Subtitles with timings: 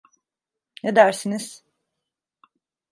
[0.83, 1.63] Ne dersiniz?